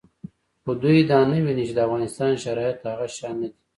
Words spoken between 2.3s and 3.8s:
شرایط هغه شان نه دي